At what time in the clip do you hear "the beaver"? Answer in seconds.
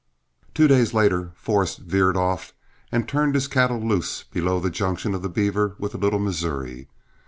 5.21-5.75